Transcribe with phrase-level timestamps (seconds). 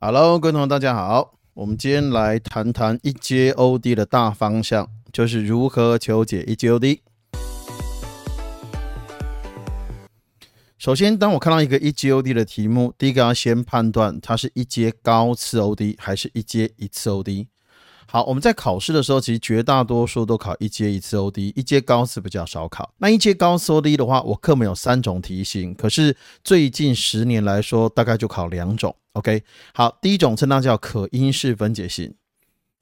[0.00, 1.34] Hello，各位同学，大家好。
[1.54, 7.00] 我们今天来谈谈一阶 OD 的大方向，就是如何求解一阶 OD。
[10.78, 17.48] 首先，当我看到一个一阶 OD 的题目，第一个要先判断它是一阶高次 OD 还是一阶一次 OD。
[18.10, 22.90] 好，我们在考试的时候，其实绝大多数都考一阶一次 OD，一阶高次比较少考。
[22.96, 28.96] 那一阶高次 OD 的话，我课本有三种题型，可是最近十年来说，大概就考两种。
[29.12, 29.42] OK，
[29.74, 32.14] 好，第一种称它叫可因式分解型。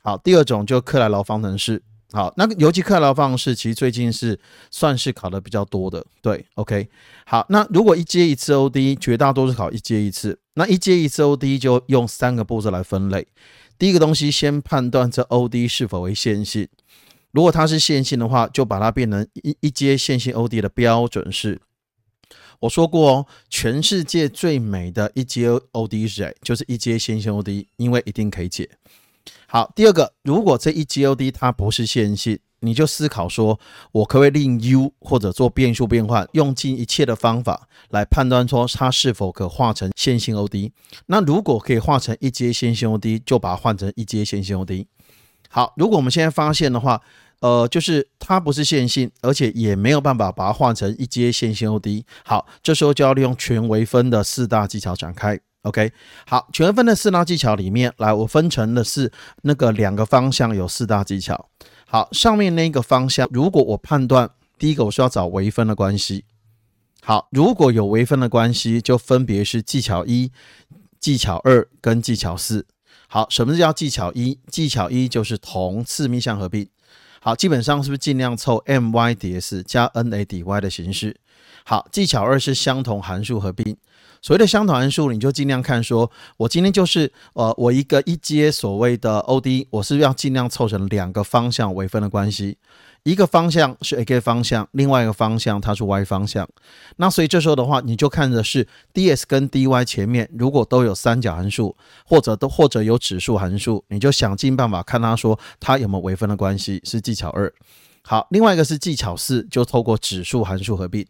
[0.04, 1.82] 好，第二种就克莱劳方程式。
[2.12, 4.38] 好，那尤其克莱劳方程式，其实最近是
[4.70, 6.06] 算是考的比较多的。
[6.22, 6.88] 对，OK，
[7.24, 10.38] 好，那如果一阶一次 OD，绝大多数考一阶一次。
[10.54, 13.26] 那一阶一次 OD 就用三个步骤来分类。
[13.78, 16.68] 第一个东西，先判断这 OD 是否为线性。
[17.30, 21.60] 如果它是线性的话，就把它变成一一阶线性 OD 的标准式。
[22.60, 26.34] 我说过哦，全世界最美的一阶 OD 是谁？
[26.40, 28.70] 就是一阶线性 OD，因为一定可以解。
[29.46, 33.60] 好，第二个，如果这一阶 OD 它不是线性，你就思考说，
[33.92, 40.72] 我可不可以令 U 或者做变数变换，用尽一切的方法来判断说它是否可化成线性 OD。
[41.06, 44.86] 那如果可以化成一阶线性 OD，就把它换成一阶线性 OD。
[45.48, 47.00] 好，如果我们现在发现的话，
[47.40, 52.02] 呃，就是它不是线性，而且也没有办法把它换成一阶线性 OD。
[52.24, 55.38] 好，这时候就要利用全微分的四大技巧展开。
[55.66, 55.92] OK，
[56.26, 59.10] 好，全分的四大技巧里面，来我分成的是
[59.42, 61.48] 那个两个方向有四大技巧。
[61.86, 66.24] 好，上面那个方向，如果我判断第一个我是要找微分的关系，
[67.02, 70.30] 好，如果有微分的关系，就分别是技巧一、
[71.00, 72.66] 技巧二跟技巧四。
[73.08, 74.38] 好，什么叫技巧一？
[74.50, 76.68] 技巧一就是同次幂项合并。
[77.26, 81.16] 好，基本上是不是尽量凑 m y d s 加 n a d y 的形式？
[81.64, 83.76] 好，技巧二是相同函数合并。
[84.22, 92.58] 所谓的相同函数，你就尽量看说，我今天就是呃，我一个一阶所谓的 OD，我是要尽量凑成两个方向微分的关系，
[93.06, 96.48] 一个方向是 A K 方向，另外一个方向它是 y 方向。
[96.96, 107.54] 那所以这时候的话，你就看的是 ds 跟 dy 前面如果都有三角函数，或者都或者有指数函数，你就想尽办法看它说它有没有微分的关系，是技巧二。
[108.08, 111.04] 好，另外一个是技巧四，就透过指数函数合并。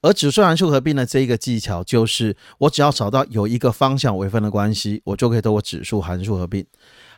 [0.00, 6.64] 而指数函数合并的这一个技巧，就是我只要找到有一个方向微分的关系，我就可以透过指数函数合并。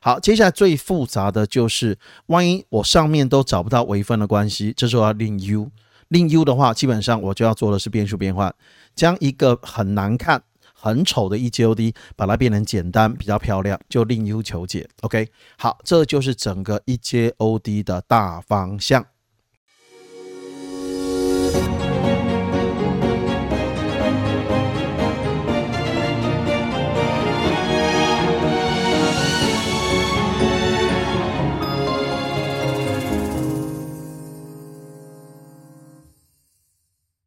[0.01, 5.71] 好，接下来最复杂的就是，万一我上面都找不到微分的关系，这时候要令 u，
[6.09, 8.55] 令 u 的话，基本上我就要做的是变数变换，
[8.95, 14.89] 将一个很难看、很丑的 e g o d，把它变成简单、比较漂亮，就令 u 求解。
[15.03, 15.29] OK，
[15.59, 19.05] 好，这就是整个 e g o d 的大方向。